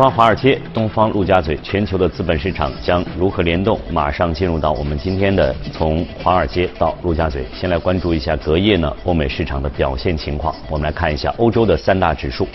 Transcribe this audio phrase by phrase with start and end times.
[0.00, 3.78] 方华尔街，东方陆家嘴，全球的资本市场将如何联动？
[3.90, 10.54] 马上进入到我们今天的从华尔街到陆家嘴，先来关注一下隔夜呢欧美市场的表现情况。
[10.70, 12.48] 我们来看一下欧洲的三大指数。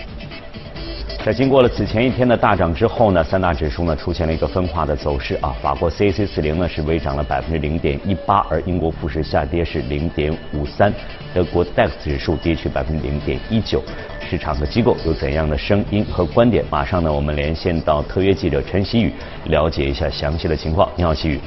[1.25, 5.55] 在经过了此前一天的大涨之后呢，三大指数呢出现了一个分化的走势啊。
[5.59, 10.93] 法国 CAC 四零呢是微涨了百分之零点一八，而英国富时下跌是零点五三，
[11.33, 13.81] 德国 DAX 指数跌去百分之零点一九。
[14.21, 16.63] 市场和机构有怎样的声音和观点？
[16.69, 19.11] 马上呢，我们连线到特约记者陈曦宇，
[19.45, 20.87] 了解一下详细的情况。
[20.95, 21.39] 你好，曦宇。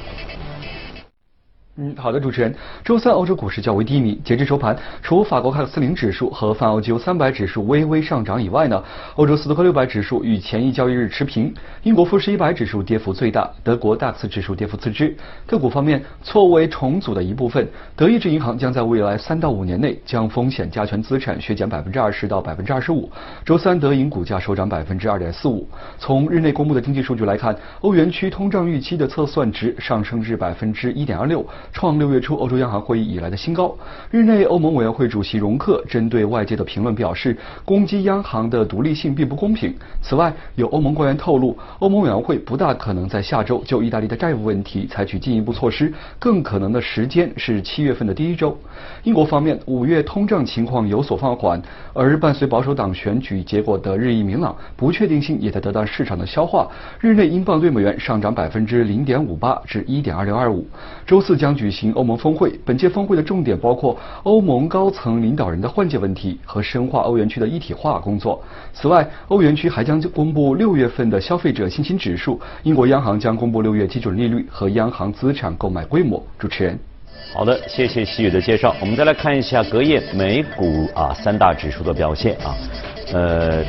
[1.81, 2.53] 嗯，好的，主持人。
[2.85, 8.83] 周三欧洲股市较为低迷，截至收盘，除法国 CAC 四零指数和泛欧几欧三百指数微微上涨以外呢，
[9.15, 11.55] 欧洲斯托克六百指数与前一交易日持平。
[11.85, 15.17] 英国富时一百指数跌幅最大，德国 DAX 指数跌幅次之。
[15.47, 23.09] 个股方面，错为重组的一部分，德意志银行将在未来三到五年内将风险加权资产削减百分之二十到百分之二十五。
[23.45, 25.65] 周三德银股价收涨百分之二点四五。
[25.97, 31.47] 从日内公布的经济数据来看，欧元区通胀预期的测算值上升至百分之一点二六。
[31.73, 33.75] 创六月初欧洲央行会议以来的新高。
[34.11, 39.75] 日内，欧盟委员会主席容克针对外界的评论表示，攻击央行的独立性并不公平。
[40.03, 48.57] 此外，有欧盟官员透露，欧盟委员会不大可能在下周就意大利的债务问题采取进一步措施，更可能的时间是七月份的第一周。
[49.05, 51.61] 英国方面，五月通胀情况有所放缓，
[51.93, 56.69] 而伴随保守党选举结果的日益明朗，不确定性也在得到市场的消化。
[57.01, 60.67] 日内，英镑对美元上涨百分之零点五八至一点二六二五。
[61.07, 68.41] 周四将举行欧盟峰会，本届峰会的重点包括欧盟高层领导人的换届问题和深化欧元区的一体化工作。
[68.73, 72.41] 此外，欧元区还将公布六月份的消费者信心指数。
[72.63, 76.25] 英国央行将公布六月基准利率和央行资产购买规模。
[76.39, 76.79] 主持人。
[77.35, 78.75] 好的，谢谢西雨的介绍。
[78.81, 82.57] 我们再来看一下隔夜美股啊三大指数的表现啊，
[83.13, 83.65] 呃，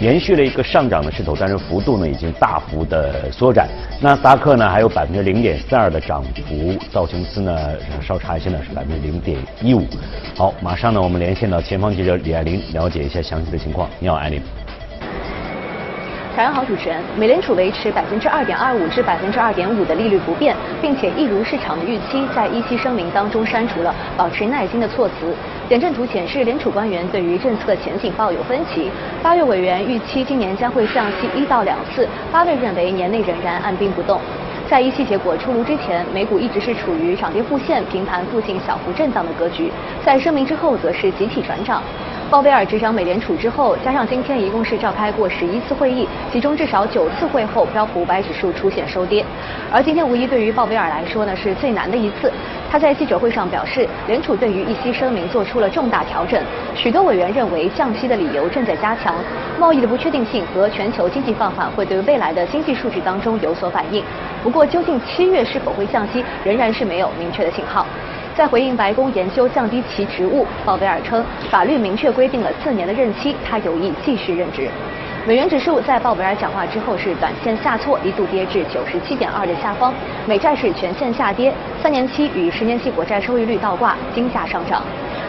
[0.00, 3.68] 延续了一个上涨的势头，但是幅度呢已经大幅的缩窄。
[4.00, 7.70] 纳斯达克呢还有百分之零点四二的涨幅，道琼斯呢
[8.00, 9.86] 稍差一些呢是百分之零点一五。
[10.36, 13.88] 好，马上呢我们连线到前方记者李爱玲，了解一下详细的情况。
[13.98, 14.42] 你好，爱玲。
[16.34, 16.98] 早上好，主持人。
[17.14, 25.34] 美联储维持百分之二点二五至百分之二点五的利率不变，并且一如市场的预期，在一期声明当中删除了保持耐心的措辞。
[25.68, 28.90] 点阵图显示，联储官员对于政策前景抱有分歧。
[29.22, 34.18] 八月委员预期今年将会降息一到两次，八月认为年内仍然按兵不动。
[34.70, 39.70] 在一期结果出炉之前，美股一直是处于涨跌互现、平盘附近小幅震荡的格局，
[40.02, 41.82] 在声明之后则是集体转涨。
[42.32, 49.22] 鲍威尔执掌美联储之后，加上今天一共是召开过十一次会议，其中至少九次会后，标普五百指数出现收跌。
[49.70, 52.32] 而今天无疑对于鲍威尔来说呢是最难的一次。
[52.70, 56.42] 他在记者会上表示，联储对于议息声明做出了重大调整。
[56.74, 59.14] 许多委员认为降息的理由正在加强，
[59.60, 64.02] 贸易的不确定性和全球经济放缓会对未来的经济数据当中有所反映。
[64.42, 67.84] 不过，究竟七月是否会降息，仍然是没有明确的信号。
[68.34, 74.68] 在回应白宫研究降低其职务，鲍威尔称，法律明确规定了四年的任期，他有意继续任职。
[75.26, 79.92] 美元指数在鲍威尔讲话之后是短线下挫，一度跌至九十七点二的下方，
[80.26, 84.82] 美债是全线下跌，三年期与十年期国债收益率倒挂，金价上涨。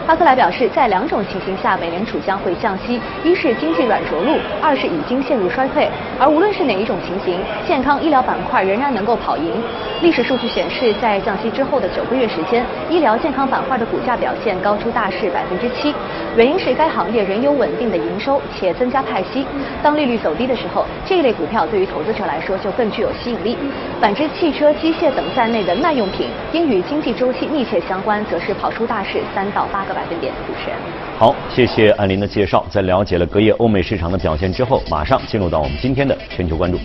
[0.06, 5.88] 巴克莱表示，在两种情形下，美联储将会降息：一是经济软着陆，二是已经陷入衰退。
[6.20, 9.62] 而无论是哪一种情形，健康医疗板块仍然能够跑赢。
[10.02, 15.94] 历史数据显示，在降息之后的九个月时间，医疗健康板块的股价表现高出大市百分之七，
[16.36, 19.46] 原因是该行业仍有稳定的营收且增加派息。
[19.82, 23.56] 当利率走低的时候，这一类股票对于投资者来说就更具有吸引力。
[24.00, 29.94] 反之，汽车、机械等在内的耐用品，因与经济周期密切相关，则是跑出大市三到八个。
[29.94, 30.76] 百分点，主持人。
[31.16, 32.66] 好，谢谢安林的介绍。
[32.68, 36.76] 在了解了隔夜欧美市场的表现之后，马上进入到我们今天的全球关注。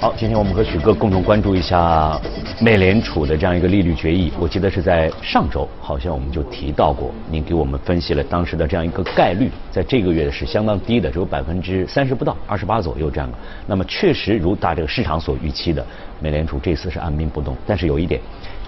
[0.00, 2.20] 好，今天我们和许哥共同关注一下
[2.60, 4.32] 美联储的这样一个利率决议。
[4.38, 13.38] 我记得是在上周，好像我们就提到过，您给我们分析了当时的这样一个概率，在这个月是相当低的，只有百分之三十不到，二十八左右这样的。
[13.66, 15.84] 那么确实如大这个市场所预期的，
[16.20, 17.56] 美联储这次是按兵不动。
[17.66, 18.20] 但是有一点，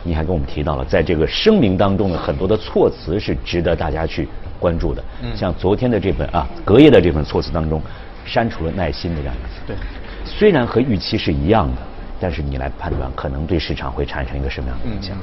[0.03, 4.29] 你还跟我们提到了，在这个声明当中的很多的措辞是值得大家去
[4.59, 5.05] 关注的。
[5.23, 5.37] 嗯。
[5.37, 7.81] 像昨天的这份啊，隔夜的这份措辞当中，
[8.25, 9.55] 删除了耐心的这样一个词。
[9.67, 9.77] 对。
[10.25, 11.83] 虽然和预期是一样的，
[12.20, 15.16] 但是你来判断可能对市场会产生一个什么样的影响？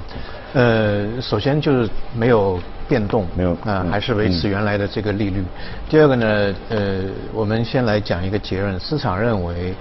[0.54, 5.44] 呃，首先就是没有变动，没有啊，还是维持原来的这个利率。
[5.90, 7.02] 第二个呢，呃，
[7.34, 9.74] 我们先来讲一个结论，市场认为，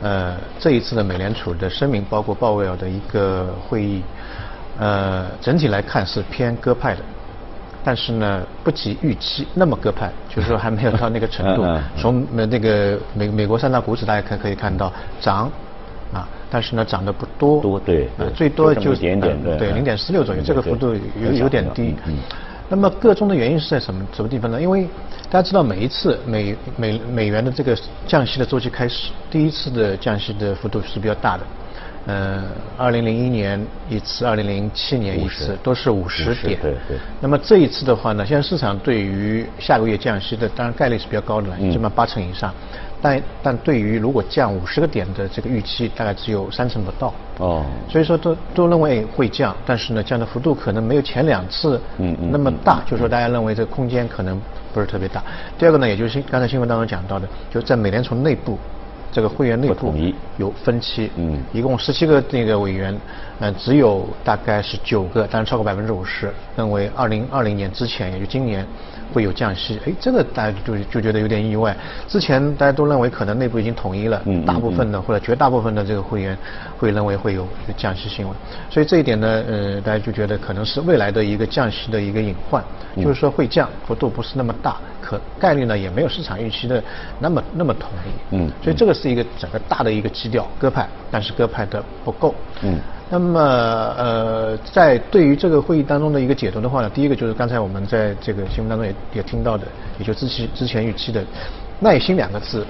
[0.00, 4.02] 呃，这一次的美联储的声明，包括鲍威尔的一个会议，
[4.78, 7.00] 呃，整体来看是偏鸽派的，
[7.84, 11.66] 但是呢不及预期那么鸽派，就是说还没有到那个程度。
[11.98, 15.50] 从那个美美国三大股指大家可可以看到涨，
[16.12, 21.94] 啊，但是呢涨得不多，多对，最多就点点对零点四六左右，这个幅度有有点低。
[22.68, 24.60] 那么个中的原因是在什么什么地方呢？
[24.60, 24.86] 因为
[25.30, 27.74] 大家知道每一次美美美元的这个
[28.06, 31.44] 降息的周期开始，第一次的降息的幅度是比较大的。
[32.06, 32.42] 嗯，
[32.76, 36.58] 二零零一年一次，二零零七年一次，都是五十点。
[36.60, 36.98] 对对。
[37.20, 42.52] 那么这一次的话呢，现在市场对于下个月降息的，当然概率是比较高的了，起码八成以上。
[43.02, 47.12] 但但对于如果降五十个点的这个预期，大概只有三成不到。
[47.38, 47.64] 哦。
[47.90, 51.80] 所以说都都认为会降，但是呢，降的幅度可能没有前两次
[52.30, 54.40] 那么大，就是说大家认为这个空间可能
[54.72, 55.22] 不是特别大。
[55.58, 58.56] 第二个呢，也就是刚才新闻当中讲到的，就在美联储内部。
[59.12, 59.94] 这个会员内部
[60.38, 62.98] 有分歧，嗯，一共十七个那个委员，
[63.38, 68.66] 嗯，只有大概是九个，但是超过百分之五十认为二零二零年之前，也就今年。
[69.12, 71.76] 会有降息，哎，这个大家就就觉得有点意外。
[72.08, 76.34] 之前大家都认为可能内部已经统一了，嗯大部分的或者绝大部分的这个会员
[76.78, 78.34] 会认为会有降息新闻，
[78.70, 82.64] 所以这一点呢，呃，大家就觉得可能是未来的一个降息的一个隐患，
[82.96, 86.82] 就是说会降幅度不是那么大，可概率呢也没有市场预期的
[87.18, 88.36] 那么那么统一。
[88.36, 92.34] 嗯，所以这个是一个整个大的一个基调，鸽派，但是鸽派的不够。
[92.62, 92.78] 嗯。
[93.10, 93.38] 那么
[93.98, 99.66] 呃，在对于这个会议当中的一个解读的话呢，第一个就是刚才我们在这个新闻当中也也听到的，
[99.98, 101.22] 也就之前之前预期的
[101.78, 102.66] 耐心两个字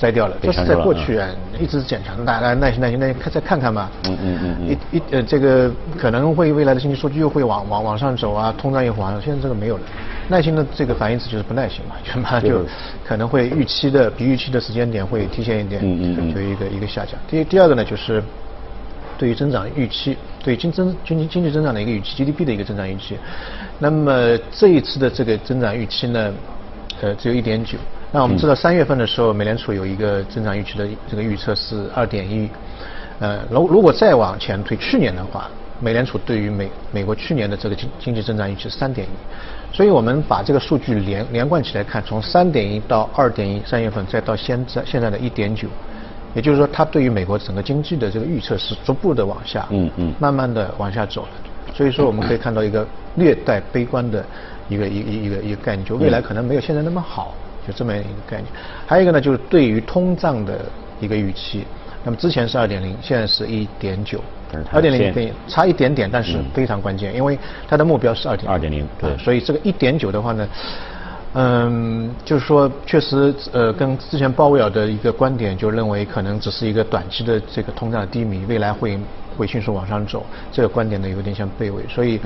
[0.00, 1.28] 摘掉了，这是在过去啊
[1.60, 3.90] 一直检查，大家耐心耐心耐心看再看看吧。
[4.08, 9.82] 嗯嗯嗯一一呃这个可能会未来的经济数据又会往往往上走啊，通胀又往上，现在这个没有了。
[10.28, 12.64] 耐心的这个反义词就是不耐心嘛， 就马上就
[13.04, 17.14] 可能会预期的比预期的时间点会提前一点，嗯嗯嗯，就一个一个下降。
[17.28, 18.22] 第第二个呢就是。
[19.18, 23.18] 对于增长预期，对经增经济经济增长的一个预期，GDP 的一个增长预期，
[23.78, 26.32] 那么这一次的这个增长预期呢，
[27.02, 27.76] 呃，只有一点九。
[28.12, 32.48] 那我们知道三月份的时候，美联储有一个增长预期的这个预测是二点一。
[33.20, 35.48] 呃，如如果再往前推，去年的话，
[35.78, 39.76] 美联储对于美美国去年的这个经经济增长预期是三点一。
[39.76, 45.68] 所以我们把这个数据连连贯起来看，从三点一到二点一，三月份再到现在现在的一点九。
[46.34, 51.74] 也就是说，它对于美国整个经济的这个预测是逐步的往下，嗯嗯，慢慢的往下走的。
[51.74, 52.86] 所以说，我们可以看到一个
[53.16, 54.24] 略带悲观的
[54.68, 57.34] 一个一一一个一个概念，就未来可能没有现在那么好，
[57.66, 58.46] 就这么一个概念。
[58.86, 60.60] 还有一个呢，就是对于通胀的
[61.00, 61.64] 一个预期。
[62.04, 64.22] 那么之前是二点零，现在是一点九，
[64.72, 70.48] 二点零对差一点点，但是非常关键，因为它的目标是二点二点零，对，所以这个一点九的话呢。
[71.32, 78.98] 嗯，就是说，确实，呃，跟之前鲍威尔的一个观点，就认为可能只是一个短期的这个通胀的低迷，未来会
[79.38, 80.26] 会迅速往上走。
[80.50, 82.18] 这个观点呢，有点像背位，所以，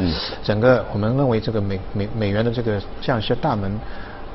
[0.43, 3.79] 整个我们认为这个美美美元的这个降息大门，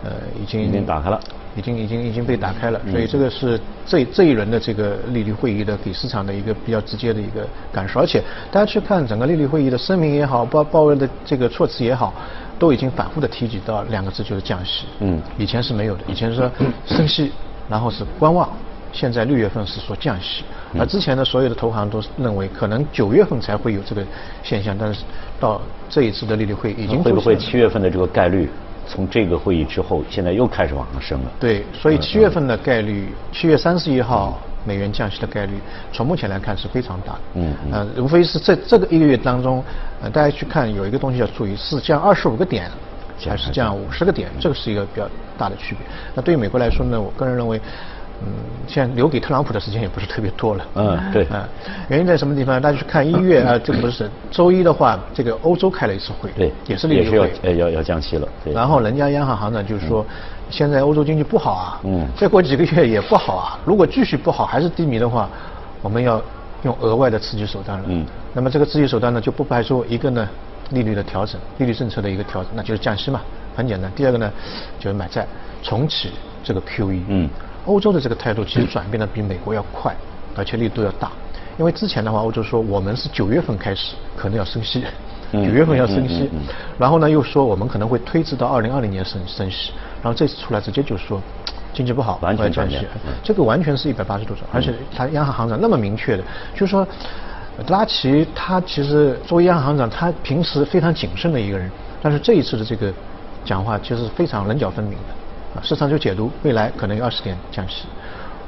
[0.04, 0.12] 呃，
[0.42, 1.20] 已经已经打开了，
[1.56, 2.80] 已经已经已经被打开了。
[2.92, 8.00] 所以这个是这这一轮的这个利率会议的给市场的一个比较直接的一个感受。
[8.00, 12.14] 而且大家去看整个利率会议的声明也好，鲍鲍威尔的这个措辞也好。
[12.60, 14.84] 都已经反复的提及到两个字，就是降息。
[15.00, 16.52] 嗯，以前是没有的，以前是说
[16.86, 17.32] 升息，
[17.70, 18.50] 然后是观望。
[18.92, 20.44] 现在六月份是说降息，
[20.78, 24.04] 而之前的所有的投行都认为可能九月份才会有这个
[24.44, 25.06] 现象，但是
[25.40, 28.50] 到这一次的利率会已经会不会七月份的这个概率
[28.90, 31.32] 从这个会议之后现在又开始往上升了？
[31.40, 34.38] 对，所以七月份的概率，七月三十一号。
[34.66, 35.54] 美元降息的概率，
[35.94, 37.20] 从目前来看是非常大的。
[37.36, 37.72] 嗯嗯。
[37.72, 39.64] 呃，无非是在这个一个月当中，
[40.02, 42.70] 呃，大家去看有一个东西要注意，是降二十五个点，
[43.26, 44.30] 还是降五十个点？
[44.38, 45.88] 这个是一个比较大的区别。
[46.14, 47.60] 那对于美国来说呢，我个人认为，
[48.26, 48.34] 嗯，
[48.68, 50.66] 现在留给特朗普的时间也不是特别多了。
[50.76, 51.28] 嗯，对。
[51.32, 51.44] 嗯，
[51.90, 52.62] 原因在什么地方？
[52.62, 58.28] 大家去看一月啊， 这个不是周一的话，这个欧洲开了一次会，对，也是利率会，呃，要要降息了。
[58.44, 58.54] 对。
[58.54, 60.06] 然后人家央行行长就是说。
[60.52, 63.60] 现在欧洲经济不好啊，嗯，再过几个月也不好啊。
[63.64, 65.30] 如果继续不好，还是低迷的话，
[65.84, 66.20] 我们要
[66.64, 67.86] 用额外的刺激手段了。
[67.88, 70.28] 嗯，那么这个刺激手段呢，就不排除一个呢，
[70.72, 73.22] 利率的调整，利率政策的一个调整，那就是降息嘛，
[73.56, 73.92] 很简单。
[73.96, 74.32] 第二个呢，
[74.80, 75.24] 就是买债，
[75.62, 76.10] 重启
[76.44, 77.00] 这个 QE。
[77.08, 77.30] 嗯，
[77.70, 79.96] 欧洲的这个态度其实转变的比美国要快，
[80.36, 81.12] 而且力度要大。
[81.60, 84.84] 因为之前的话，欧洲说我们是九月份开始可能要升息，
[85.32, 86.30] 九月份要升息，
[86.80, 89.72] 然后呢又说我们可能会推迟到二零二零年升升息。
[90.02, 91.22] 然后这次出来直接就说
[91.74, 92.88] 经济不好，完全降息，
[93.22, 96.24] 这个完全是一百八十度转，而且他央行行长那么明确的，
[96.54, 96.88] 就是说，
[97.68, 101.70] 拉奇他其实作为央行行长，他平时非常谨慎的一个人，
[102.02, 102.92] 但是这一次的这个
[103.44, 105.14] 讲话其实非常棱角分明的，
[105.56, 107.86] 啊，市场就解读未来可能有二十点降息，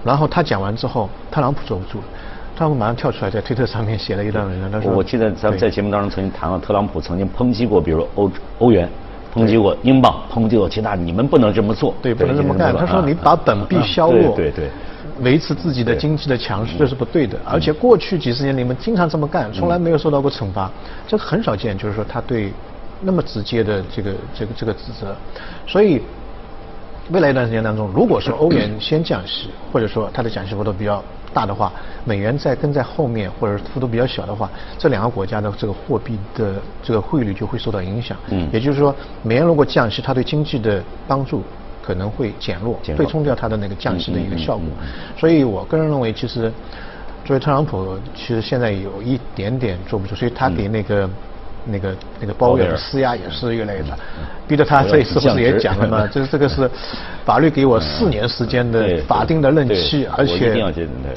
[0.04, 2.04] 然后他讲完之后，特朗普坐不住了，
[2.56, 8.90] 特朗普马上跳出来在推特上面写了一段文章，他说，我记得咱们在节目当中曾经谈了，特朗普曾经抨击过，比如欧欧元。
[9.34, 11.96] 抨击过英镑，抨击过其他，你们不能这么做。
[12.02, 12.76] 对，不能这么干。
[12.76, 14.70] 他说你把本币削弱，对对，
[15.22, 17.40] 维持自己的经济的强势，这是不对的。
[17.46, 20.70] 而且过去几十年你们经常这么干，从来没有受到过惩罚，
[21.08, 21.78] 这个很少见。
[21.78, 22.52] 就是说他对
[23.00, 25.16] 那么直接的这个这个这个指责，
[25.66, 26.02] 所以。
[27.12, 31.04] 未来一段时间当中，如果说欧元先降息，或者说它的降息幅度比较
[31.34, 31.72] 大的话，
[32.06, 38.18] 美元再跟在后面，或者幅度比较小的话，这两个国家的这个货币的这个汇率就会受到影响。
[38.30, 41.44] 嗯，也就是说，美元如果降息，它对经济的帮助
[41.84, 44.68] 可能会减弱，对冲掉它的那个降息的一个效果。
[45.18, 46.50] 所以我个人认为，其实
[47.26, 51.10] 作为特朗普，其实现在有一点点坐不住，所以他给那个。
[51.66, 53.96] 那个那个鲍威尔施压也是越来越大，
[54.48, 56.08] 逼得他这一次不是也讲了吗？
[56.12, 56.70] 这 这个是
[57.24, 60.64] 法律给我四年时间的法定的任期，而且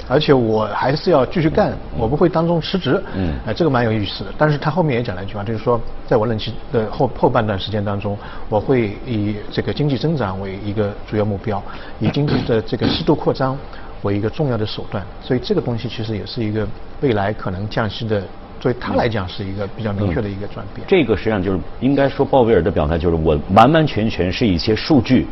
[0.08, 3.02] 而且我还是要继续干，我不会当中辞职。
[3.14, 4.30] 嗯，哎，这个蛮有意思的。
[4.36, 8.16] 但是他后面也讲了一句话，就是说，在我任期的后后半段时间当中，
[8.50, 11.62] 我会以这个经济增长为一个主要目标，
[12.00, 13.56] 以经济的这个适度扩张
[14.02, 15.02] 为一个重要的手段。
[15.22, 16.68] 所以这个东西其实也是一个
[17.00, 18.22] 未来可能降息的。
[18.64, 20.86] 所以他来讲是一个比较明确的一个转变。
[20.88, 25.26] 这个实际上就是应该说鲍威尔的表态就是我完完全全是一些数据，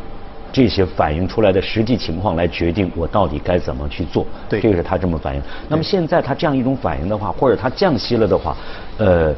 [0.51, 4.23] 这些反映出来的实际情况来决定我到底该怎么去做。
[4.47, 5.41] 对，这个是他这么反应。
[5.67, 8.55] 那么现在他这样一种反应的话，或者他降息了的话，
[8.99, 9.33] 呃。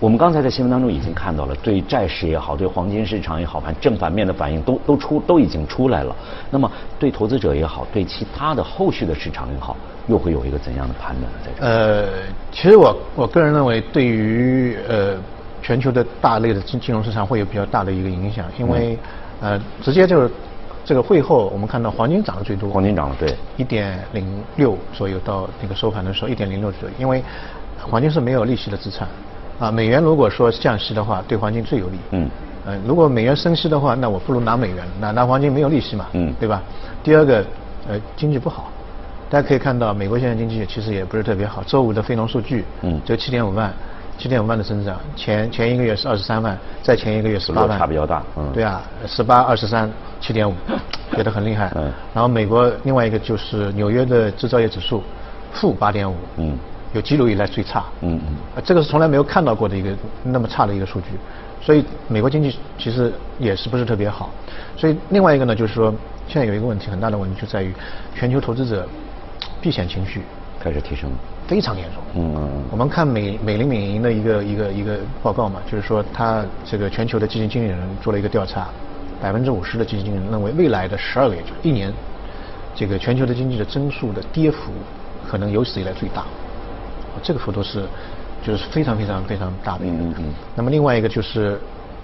[0.00, 6.14] 我们刚才在新闻当中已经看到了，对债市也好，对黄金市场也好，反正正反面的反应都都出都已经出来了。
[6.50, 9.76] 那么对投资者也好，对其他的后续的市场也好，
[10.06, 11.38] 又会有一个怎样的判断呢？
[11.44, 12.08] 在这呃，
[12.52, 15.16] 其实我我个人认为，对于呃
[15.62, 18.96] 全球的大类的金金融市场会有比较大的一个影响，因为
[19.40, 20.30] 呃直接就是
[20.84, 24.24] 这个会后我们看到黄金涨得最多，黄金涨了对，一点零
[24.54, 27.20] 六左右到那个收盘的时候一点零六左右，因为
[27.82, 29.08] 黄金是没有利息的资产。
[29.58, 31.98] 啊，美元如果说降息的话，对黄金最有利。
[32.12, 32.30] 嗯。
[32.66, 36.06] 呃，如果美元升息的话，那我不如拿美元，拿拿黄金没有利息嘛。
[36.12, 36.32] 嗯。
[36.38, 36.62] 对吧？
[37.02, 37.44] 第二个，
[37.88, 38.70] 呃，经济不好，
[39.30, 41.62] 大家可以看到，美国现在经济其实也不是特别好。
[41.64, 43.72] 周五的非农数据，嗯，就七点五万，
[44.18, 47.78] 七点五万的增长，前前一个月是二十三万，再前一个月十八万。
[47.78, 48.22] 差比较大。
[48.36, 48.50] 嗯。
[48.52, 50.54] 对啊，十八、二十三、七点五，
[51.16, 51.72] 觉得很厉害。
[51.74, 51.90] 嗯。
[52.12, 55.02] 然后美国另外一个就是纽约的制造业指数，
[55.52, 56.14] 负八点五。
[56.36, 56.56] 嗯。
[56.94, 59.90] 有记录以来最差，嗯嗯，这个是从来没有看到过的一个
[60.22, 61.08] 那么差的一个数据，
[61.60, 64.30] 所以美国经济其实也是不是特别好，
[64.76, 65.92] 所以另外一个呢，就是说
[66.26, 67.74] 现在有一个问题，很大的问题就在于
[68.14, 68.88] 全球投资者
[69.60, 70.22] 避险情绪
[70.58, 71.10] 开始提升，
[71.46, 78.68] 非常严重，嗯嗯，我们看美美林美银的一个一个一个报告嘛，就是说他这个全球的基金经理人做了一个调查，
[79.20, 81.92] 百分之五十的基金经理人认为未来的十二个月就一年，
[82.74, 84.72] 这个全球的经济的增速的跌幅
[85.28, 86.24] 可能有史以来最大。
[87.22, 87.84] 这个幅度是，
[88.44, 89.96] 就是非常非常非常大的一个。
[89.96, 90.24] 嗯嗯。
[90.54, 91.58] 那么另外一个就是，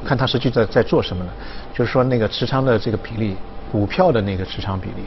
[0.04, 1.30] 看它实际在在做什么呢？
[1.72, 3.36] 就是说那个持仓的这个比例，
[3.72, 5.04] 股票的那个持仓比例，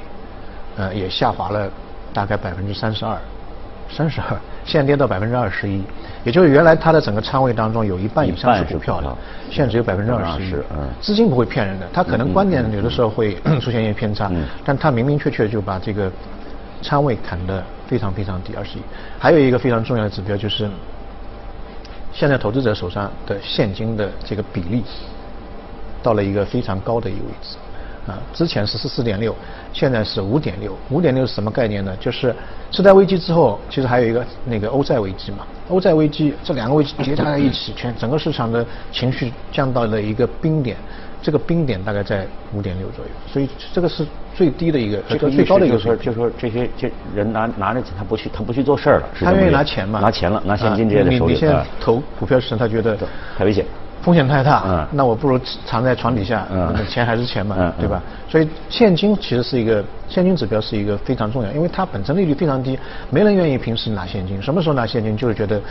[0.78, 1.70] 呃，也下滑了
[2.14, 3.18] 大概百分之三十二，
[3.90, 5.82] 三十二，现在跌到百分之二十一。
[6.24, 9.16] 也就是原来它的整个仓位当中有一半以上是股票的，
[9.50, 10.54] 现在只有百分之二十一。
[10.72, 10.90] 嗯。
[11.00, 14.32] 资金不会骗人的，他可能观点有的时候会 出现一些偏差，
[14.66, 16.12] 但他明明确确就把这个。
[16.82, 18.82] 仓位砍得非常非常低，二十亿。
[19.20, 20.70] 还有一个非常重要的指标就是，
[22.14, 24.84] 现在投资者手上的现金的这个比例，
[26.02, 27.58] 到了一个非常高的一个位置。
[28.08, 29.36] 啊，之前是十四点六，
[29.74, 30.74] 现在是五点六。
[30.90, 31.94] 五点六是什么概念呢？
[32.00, 32.34] 就是
[32.72, 35.40] 次贷危机之后，其实还有一个那个欧债危机嘛。
[35.68, 40.78] 欧债危机这两个危机叠加在一起，全整个市场的情绪降到了一个冰点。
[41.28, 45.76] 这个冰点大概在五点六左右，所以这个是最低的一个，这个最高的一个。
[45.76, 49.10] 就说，就说这些这人拿拿着钱，他不去，他不去做事儿了。
[49.20, 50.00] 他愿意拿钱嘛？
[50.00, 51.34] 拿钱了，拿现金这些的手里。
[51.34, 52.98] 你你现在投股票市场，他觉得
[53.38, 53.66] 太危险，
[54.02, 54.64] 风险太大。
[54.66, 54.88] 嗯。
[54.94, 58.02] 那我不如藏在床底下，嗯，钱还是钱嘛，对吧？
[58.30, 62.80] 所以现金其实是一个现金指标是一个非常重要，因为它本身利率非常低，
[63.10, 64.42] 没人愿意平时拿现金。
[64.42, 65.18] 什么时候拿现金？
[65.18, 65.62] 就是觉得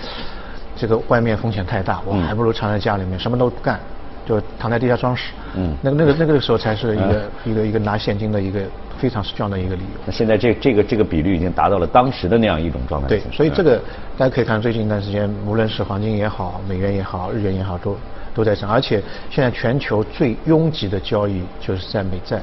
[0.77, 3.81] 这个外面风险太大，我还不如藏在家里面，什么都不干。
[4.27, 5.23] 就躺在地下装死，
[5.55, 8.61] 嗯，那个那个那个时候才是一个一个一个拿现金的一个
[8.99, 10.01] 非常重要的一个理由。
[10.05, 13.07] 那现在这这个这个比率已经达到了当时的那样一种状态。
[13.07, 13.81] 对，所以这个
[14.19, 17.97] 大家可以看最近一段时间，无论是黄金也好，美元也好，日元也好，都
[18.35, 18.69] 都在涨。
[18.69, 22.41] 而且现在全球最拥挤的交易就是在美债，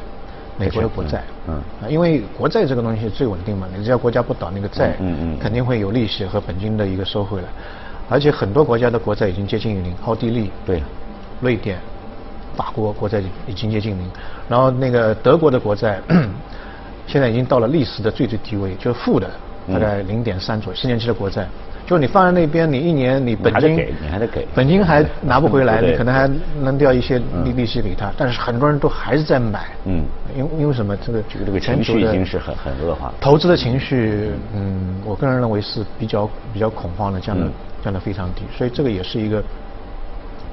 [0.57, 7.47] 美国的国债，嗯，啊，因为国债这个东西最稳定嘛，你只要国家不倒，那个债，嗯嗯，肯定会有利息和本金的一个收回来。
[8.09, 10.81] 而且很多国家的国债已经接近于零，奥地利，对。
[11.43, 11.77] 瑞典、
[12.55, 14.09] 法国国债已经接近零，
[14.47, 16.00] 然后那个德国的国债
[17.05, 19.29] 现在已经到了历史的最最低位，就是负的，
[19.67, 20.79] 大概零点三左右。
[20.79, 21.45] 十年期的国债
[21.85, 26.31] 就你放在那边，你一年你本金你还得给，本金还拿不回来，你可能还
[26.63, 29.65] 扔掉一些利利息给他，但是很多人都还是在买。
[29.83, 30.95] 嗯，因因为什么？
[30.95, 33.13] 这个这个这个情绪已经是很很恶化了。
[33.19, 37.45] 投资的情绪，嗯，我个人认为是比较比较恐慌的，降的
[37.83, 39.43] 降的非常低，所以这个也是一个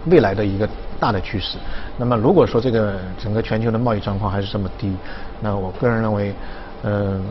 [0.07, 1.59] 未来的一个大的趋势。
[1.97, 4.93] 那么如果说这个整个全球的贸易状况还是这么低，
[5.41, 6.35] 那我个人认为，
[6.85, 7.23] 嗯。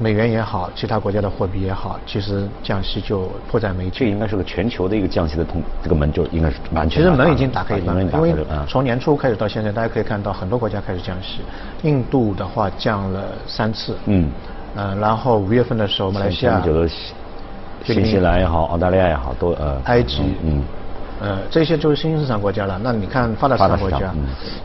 [0.00, 3.98] 美元也好，其他国家的货币也好，其实降息就迫在眉睫。
[3.98, 7.02] 这应该是个全球的一个降息的通，这个门就应该是完全。
[7.02, 8.32] 其实门已经打开一半了，因为
[8.68, 11.40] 从年初开始到现在，大家可以看到很多国家开始降息。
[11.82, 14.30] 印度的话降了三次，嗯，
[14.76, 16.62] 嗯，然后五月份的时候，马来西亚、
[17.84, 20.62] 新西兰也好，澳大利亚也好，都呃，埃及，嗯，
[21.20, 22.78] 呃，这些就是新兴市场国家了。
[22.82, 24.14] 那你看发达市场国家，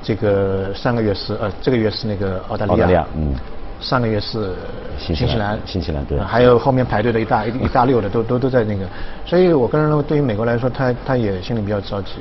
[0.02, 3.36] 这个上个月是呃，这个月是那个澳大利亚，嗯。
[3.80, 4.54] 上个月是
[4.98, 8.86] 新西兰，新西兰对，还有后面排队的一大一一大溜的都都都在那个，
[9.26, 12.12] 所以我个人认为，对于美国来说，他他也心里比较着急。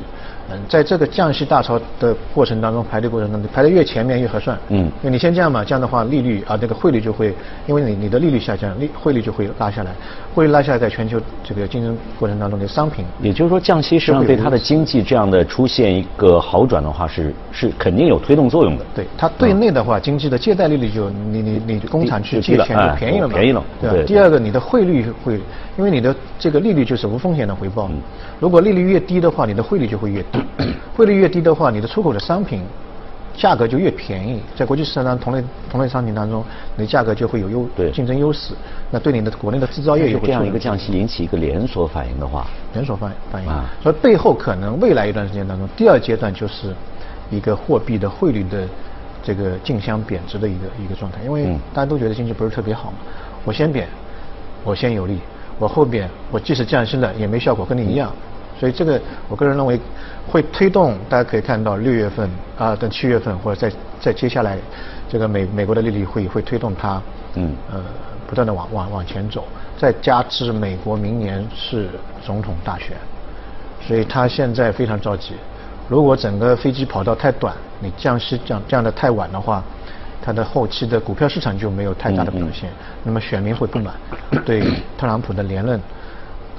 [0.52, 4.59] 嗯，在这个降息大潮的过程当中，排队过程当中，排的越前面越合算。
[4.68, 7.35] 嗯，因为你先降嘛，这样的话利率啊，这个汇率就会，
[7.66, 9.92] 因为你你的利率下降，利汇率就会拉下来，
[10.35, 18.85] 汇率拉下来，在全球这个竞争过程当中的商品，也就是说降息实际上对它的经济这样的出现一个好转的话，是是肯定有推动作用的。
[18.94, 24.06] 对，它对内的话，经济的借贷利率就你你你工厂去借钱就便宜了嘛，便宜了，对吧？
[24.06, 25.35] 第二个，你的汇率会，
[25.76, 27.90] 因为你的这个利率就是无风险的回报，
[28.40, 30.38] 如果利率越低的话，你的汇率就会越低，
[30.96, 31.14] 汇率。
[31.14, 32.62] 越低的话，你的出口的商品
[33.34, 36.44] 价格就越便宜，在国际市场上同类同类商品当中，
[36.76, 38.54] 你的价格就会有优竞争优势。
[38.90, 46.74] 那对你的国内的制造业有这样一个降息引起一个连锁反应的话，连锁反反应啊，所以背后可能未来一段时间当中，第二阶段就是
[47.31, 48.66] 一个货币的汇率的
[49.22, 52.98] 这个竞相贬值的一个一个状态，因为大家都觉得经济不是特别好嘛，
[53.44, 53.88] 我先贬，
[54.64, 55.18] 我先有利，
[55.59, 58.12] 我后边，我即使降息了也没效果，跟你一样。
[58.62, 59.77] 所以这个，我个人认为
[60.31, 64.57] 会推动，大家可以看到六月份啊，等七月份或者在在接下来，
[65.09, 67.03] 这个美美国的利率会会推动它，
[67.35, 67.83] 嗯呃
[68.25, 69.42] 不断的往往往前走，
[69.77, 71.88] 再加之美国明年是
[72.25, 72.96] 总统大选，
[73.81, 75.35] 所以他现在非常着急。
[75.88, 79.61] 如果整个飞机跑道太短，你降息降降的太晚的话，
[80.22, 82.70] 它的后期的股票市场就没有太大的表现，
[83.03, 83.92] 那么选民会不满，
[84.46, 84.62] 对
[84.96, 85.81] 特朗普的连任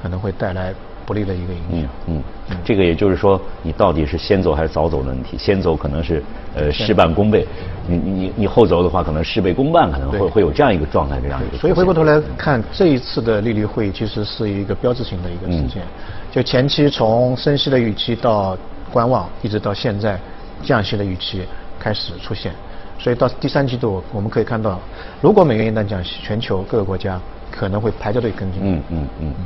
[0.01, 0.73] 可能会带来。
[1.05, 1.89] 不利的一个影响。
[2.07, 5.37] 嗯嗯，这个也就是说，你到底是先走还是早走的问题？
[5.37, 6.23] 先走可能是
[6.55, 7.45] 呃事半功倍，
[7.87, 11.57] 你你你后走的话，可能事倍功半，可能会会有这样一个状态，这样一个。
[11.57, 15.83] 所以回过头来看，这一次的利率会议其实是一个标志性的一个事件。
[16.31, 18.57] 就前期从升息的预期到
[18.91, 20.19] 观望，一直到现在
[20.63, 21.43] 降息的预期
[21.79, 22.51] 开始出现。
[22.99, 24.79] 所以到第三季度，我们可以看到，
[25.21, 27.19] 如果美元一旦降息，全球各个国家
[27.51, 28.61] 可能会排着队跟进。
[28.63, 29.45] 嗯嗯嗯嗯。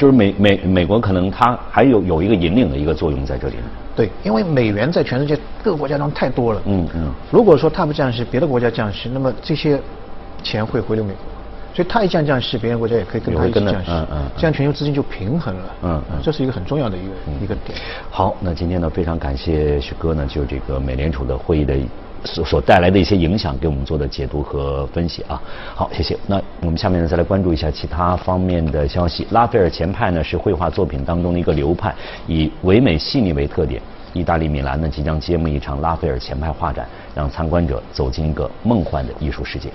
[0.00, 3.56] 就是美美美国可能它还有有一个引领的一个作用在这里。
[3.94, 6.62] 对，因为美元在全世界各个国家中太多了。
[6.64, 7.12] 嗯嗯。
[7.30, 9.78] 如果说它不降息，别的国家降息，那么这些
[10.42, 11.20] 钱会回流美国，
[11.74, 13.90] 所以它一降降息，别的国家也可以跟它一起降息。
[13.90, 14.22] 嗯嗯。
[14.38, 15.74] 这样全球资金就平衡了。
[15.82, 16.18] 嗯嗯。
[16.22, 17.78] 这是一个很重要的一个一个点。
[18.08, 21.76] 好，那今天呢，非常感谢许哥呢，就这个美联储的会议的。
[22.24, 25.40] 所所带来的一些影响，给我们做的解读和分析啊。
[25.74, 26.18] 好，谢谢。
[26.26, 29.26] 那我们下面呢，再来关注一下其他方面的消息。
[29.30, 31.94] 拉斐尔前派呢，是绘画作品当中的一个流派，
[32.26, 33.80] 以唯美细腻为特点。
[34.12, 39.70] 意大利米兰呢，即将揭幕一场拉斐尔前派画展，让参观者走进一个梦幻的艺术世界。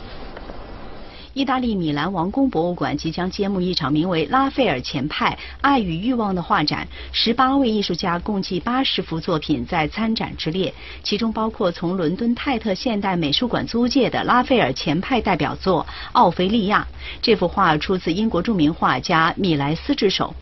[1.36, 16.88] 意大利米兰王宫博物馆即将揭幕一场名为《拉斐尔前派：爱与欲望》的画展，十八位艺术家共计八十幅作品在参展之列，其中包括从伦敦泰特现代美术馆租借的拉斐尔前派代表作《奥菲利亚》。
[17.22, 20.34] 这幅画出自英国著名画家米莱斯之手，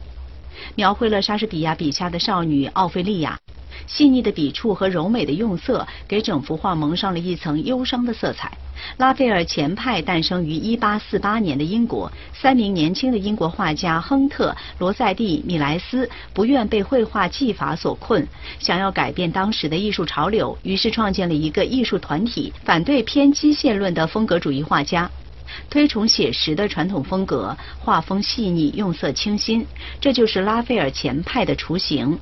[0.76, 3.40] 描绘了莎士比亚笔下的少女奥菲利亚。
[3.88, 8.56] 细腻的笔触和柔美的用色，给整幅画蒙上了一层忧伤的色彩。
[8.98, 18.28] 拉斐尔前派诞生于1848年的英国，三名年轻的英国画家亨特、罗塞蒂、米莱斯不愿被绘画技法所困，
[18.60, 25.10] 想要改变当时的艺术潮流，于是创建了一个艺术团体，反对偏机械论的风格主义画家，
[25.70, 29.66] 推崇写实的传统风格，画风细腻，用色清新，
[30.00, 32.20] 这就是拉斐尔前派的雏形。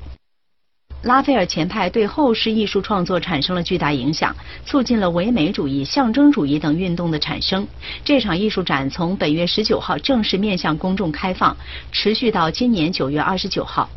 [1.03, 7.67] 拉斐尔前派对后世艺术创作产生了巨大影响，促进了唯美主义、象征主义等运动的产生。
[8.03, 11.57] 这场艺术展从本月十九号正式面向公众开放，
[11.91, 13.89] 持续到今年九月二十九号。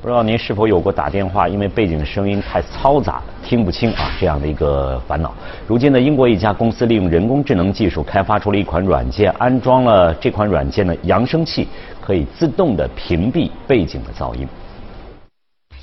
[0.00, 5.32] 不知道您是否有过打电话因为背景声音太嘈杂听不清啊这样的一个烦恼？
[5.68, 11.68] 如今呢，英国一家公司利用人工智能技术开发出了一款软件，安装了这款软件的扬声器，
[12.00, 14.48] 可以自动的屏蔽背景的噪音。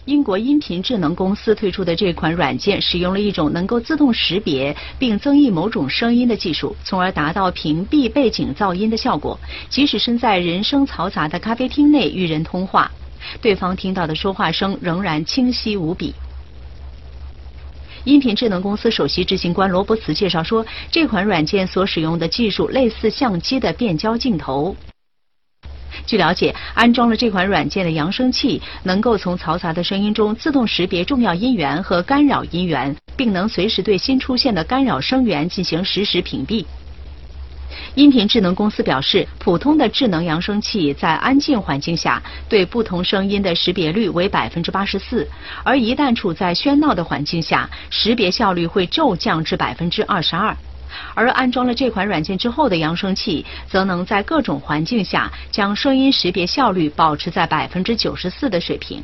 [0.06, 9.40] 英国音频智能公司推出的这款软件，使用了一种能够自动识别并增益某种声音的技术，从而达到屏蔽背景噪音的效果。
[9.70, 12.92] 即使身在人声嘈杂的咖啡厅内与人通话。
[13.42, 16.16] 对方听到的说话声仍然清晰无比。
[18.06, 24.76] 音频智能公司首席执行官罗伯茨介绍说，这款软件所使用的技术类似相机的变焦镜头。
[26.10, 36.66] 据了解，安装了这款软件的扬声器能够从嘈杂的声音中自动识别重要音源和干扰音源，并能随时对新出现的干扰声源进行实时屏蔽。
[37.94, 42.20] 音频智能公司表示，普通的智能扬声器在安静环境下
[42.50, 45.28] 对不同声音的识别率为百分之八十四，
[45.64, 50.58] 而一旦处在喧闹的环境下，识别效率会骤降至百分之二十二。
[51.14, 58.98] 而安装了这款软件之后的扬声器，则能在各种环境下将声音识别效率保持在百分之九十四的水平。